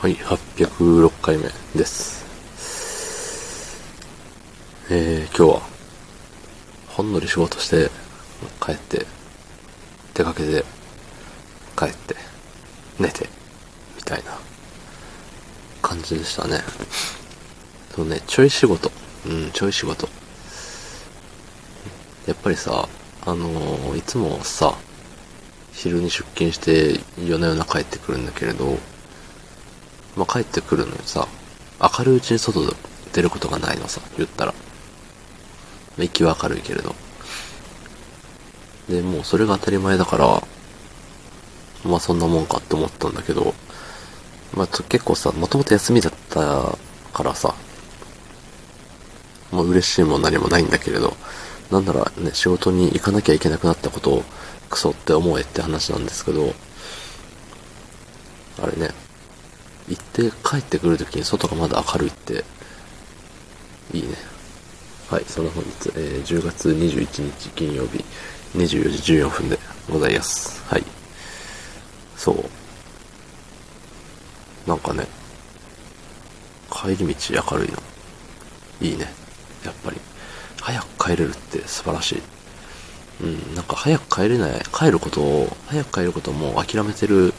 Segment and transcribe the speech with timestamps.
[0.00, 2.24] はい、806回目です。
[4.90, 5.68] えー、今日は、
[6.88, 7.90] ほんのり仕事して、
[8.64, 9.04] 帰って、
[10.14, 10.64] 出かけて、
[11.76, 12.16] 帰って、
[12.98, 13.28] 寝て、
[13.94, 14.38] みたいな
[15.82, 16.60] 感じでしたね。
[17.94, 18.90] そうね、ちょい仕事。
[19.26, 20.08] うん、ちょい仕事。
[22.26, 22.88] やっぱりさ、
[23.26, 24.78] あのーいつもさ、
[25.74, 28.78] 昼に出勤して夜な夜な帰ってくるんだけれど、
[30.16, 31.28] まあ、帰ってくるのにさ、
[31.80, 32.60] 明るいうちに外
[33.12, 34.52] 出ることがないのさ、言ったら。
[34.52, 34.58] ま
[36.00, 36.94] あ行きは明るいけれど。
[38.88, 40.42] で、もうそれが当たり前だから、
[41.84, 43.54] まあそんなもんかって思ったんだけど、
[44.54, 46.76] まあ結構さ、もともと休みだった
[47.12, 47.54] からさ、
[49.50, 51.16] もう嬉しいも何もないんだけれど、
[51.70, 54.24] なんならね、仕事に行かなきゃいけなくなったことを
[54.68, 56.54] クソって思えって話なんですけど、
[58.62, 58.90] あれね、
[59.90, 62.44] 行って帰ってくるときに外がまだ明るいって、
[63.92, 64.08] いいね。
[65.10, 68.04] はい、その本日、えー10月21日金曜日
[68.54, 69.58] 24時14分で
[69.90, 70.64] ございます。
[70.72, 70.84] はい。
[72.16, 72.44] そう。
[74.68, 75.06] なんかね、
[76.70, 77.82] 帰り道明るいの。
[78.80, 79.12] いいね。
[79.64, 79.96] やっぱり。
[80.60, 82.22] 早く帰れるって素晴らしい。
[83.22, 87.34] うん、なんか早く帰れない、帰ることを、早く帰ることをもう諦めてる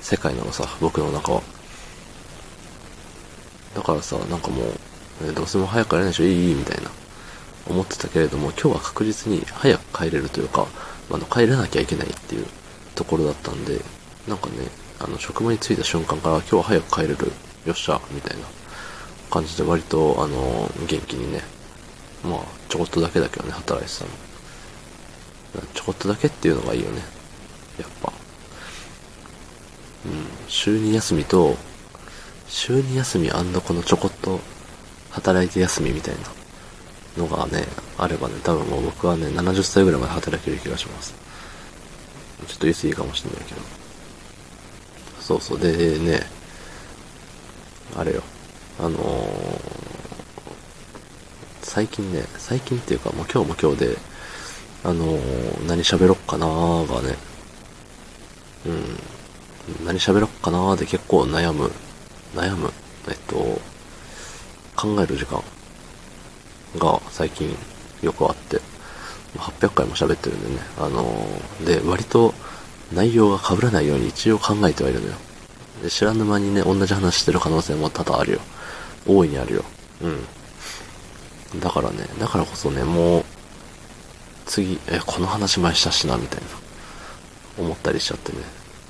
[0.00, 1.42] 世界なのさ、僕の中は。
[3.86, 4.66] だからさ、なんかもう、
[5.22, 6.90] えどうせも早く帰れないでしょ、いい、いい、みたいな、
[7.68, 10.66] 思ってたけれども、今日は確実に早く帰れるというか、
[11.08, 12.46] あの、帰らなきゃいけないっていう
[12.96, 13.80] ところだったんで、
[14.26, 14.54] なんかね、
[14.98, 17.32] あの、職場に着いた瞬間から今日は早く帰れる、
[17.64, 18.44] よっしゃ、みたいな
[19.30, 21.42] 感じで割と、あの、元気にね、
[22.24, 24.10] まあ、ちょこっとだけだけどね、働いてたの。
[25.74, 27.02] ちょこっとだけっていうのがいいよね。
[27.78, 28.12] やっぱ。
[30.06, 30.26] うん。
[30.48, 31.56] 週2休みと、
[32.48, 34.40] 週2休みこのちょこっと
[35.10, 36.14] 働いて休みみたい
[37.16, 37.64] なのがね、
[37.98, 41.14] あればね、多分もう僕はね、70歳ぐらいまで働ける気がします。
[42.46, 43.60] ちょっと言い過ぎかもしれないけど。
[45.20, 45.60] そうそう。
[45.60, 46.20] でね、
[47.96, 48.22] あれよ。
[48.78, 49.86] あのー
[51.62, 53.98] 最近ね、最近っていうか、もう今日も今日で、
[54.84, 57.16] あのー何喋ろっかなーがね、
[58.66, 61.72] うん、何喋ろっかなーで結構悩む、
[62.34, 62.72] 悩む、
[63.08, 63.36] えっと、
[64.76, 65.42] 考える時間
[66.78, 67.56] が最近
[68.02, 68.60] よくあって、
[69.36, 72.34] 800回も喋ってるんでね、あのーで、割と
[72.92, 75.14] 内容が被らないように一応考えてはいるのよ。
[75.82, 78.40] で、知らぬ間にね、同じ話してる可能性も多々あるよ。
[79.06, 79.64] 大いにあるよ。
[80.02, 80.08] う
[81.56, 81.60] ん。
[81.60, 83.24] だからね、だからこそね、もう、
[84.46, 86.46] 次、え、この話前したしな、みたいな、
[87.64, 88.38] 思ったりしちゃってね。
[88.38, 88.42] っ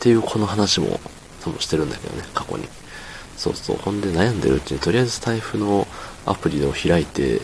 [0.00, 1.00] ていうこの話も、
[1.42, 2.68] 多分してるんだけどね、過去に。
[3.36, 3.76] そうそう。
[3.76, 5.86] ほんで悩んでるうちに、とりあえずスタイフの
[6.26, 7.40] アプリを開いて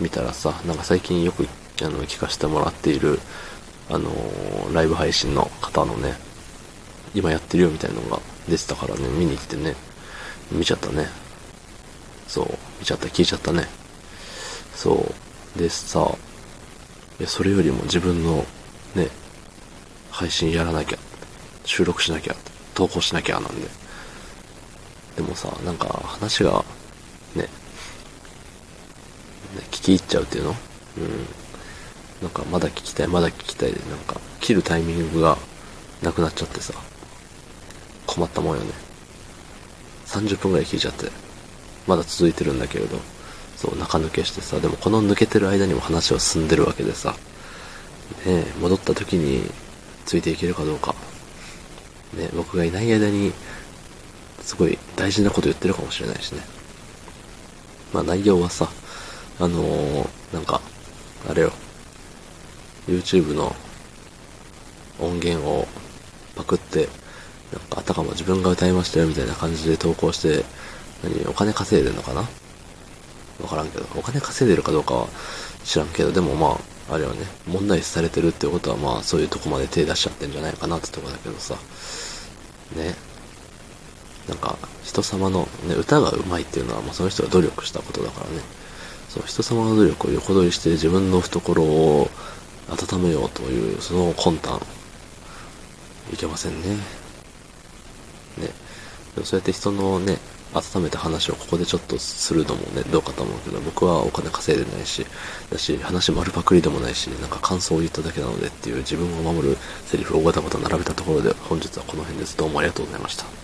[0.00, 1.46] みたらさ、なんか最近よく、
[1.82, 3.20] あの、聞かせてもらっている、
[3.90, 6.14] あのーライブ配信の方のね、
[7.14, 9.74] 今やってるよみたいなのが出てたからね、見に行ってね、
[10.50, 11.06] 見ちゃったね。
[12.26, 13.66] そう、見ちゃった、聞いちゃったね。
[14.74, 15.12] そ
[15.56, 15.58] う。
[15.58, 16.16] でさ、
[17.20, 18.46] いや、それよりも自分の
[18.94, 19.08] ね、
[20.10, 20.98] 配信やらなきゃ、
[21.64, 22.36] 収録しなきゃ、
[22.74, 23.68] 投稿しなきゃなんで。
[25.16, 26.64] でもさ、なんか話が、
[27.34, 27.48] ね、ね
[29.70, 30.50] 聞き入っちゃうっていうの？
[30.50, 31.26] うん。
[32.22, 35.36] なんかまだ聞きたい、まだ聞きたいで、なんか切るタイミングが
[36.02, 36.72] なくなっちゃってさ、
[38.06, 38.70] 困ったもんよね。
[40.06, 41.10] 30分くらい聞いちゃって、
[41.86, 42.98] まだ続いてるんだけれど、
[43.56, 47.14] そう、中抜けしてさ、でもこの抜けてる間にも話は進んでるわけでさ、
[48.24, 49.50] ね、戻った時に
[50.04, 50.94] ついていけるかどうか。
[52.14, 53.32] ね僕がいない間に、
[54.42, 56.42] すごい大事なこと言ってるかもしれないしね。
[57.92, 58.68] まあ内容はさ、
[59.40, 60.60] あのー、なんか、
[61.28, 61.52] あれよ、
[62.88, 63.54] YouTube の
[64.98, 65.66] 音源を
[66.36, 66.88] パクって、
[67.52, 70.44] なんかあたかも自分が歌いましたよみたいな感じで投稿して、
[71.02, 72.22] 何、お金稼いでんのかな？
[73.40, 75.08] わからんけど、お金稼いでるかどうかは
[75.64, 81.54] 知らんけど、でもまあ、あれはね、問題視されてるってことはまあ、そういうとこまで手出しちゃってんじゃないかなってとこだけどさ、
[82.76, 82.94] ね。
[84.28, 88.42] なんか、人様の、ね、歌が上手いっていうのは、まあその人が努力したことだからね。
[89.08, 92.08] そう、人様の努力を横取りして自分の懐を
[92.68, 94.60] 温めようという、その魂胆、
[96.12, 96.76] いけませんね。
[98.38, 98.50] ね。
[99.24, 100.18] そうやって人のね、
[100.54, 105.06] 温めた話をここでちょっとするのもね、どうかと思うけど、僕はお金稼いでないし、
[105.50, 112.36] だし、話丸パクリでもないし、なんか感想を言っただけなのでっていう自分を守るセリフをごたごた並べたところで、本日はこの辺です。
[112.36, 113.41] どうもありがとうございました。